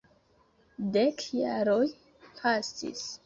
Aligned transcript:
Dek 0.95 1.19
jaroj 1.41 1.87
pasis. 2.39 3.05